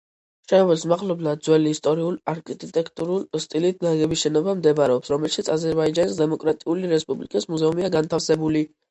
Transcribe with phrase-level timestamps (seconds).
[0.51, 8.63] შენობის მახლობლად ძველი ისტორიულ-არქიტექტურული სტილით ნაგები შენობა მდებარეობს, რომელშიც აზერბაიჯანის დემოკრატიული რესპუბლიკის მუზეუმია განთავსებული.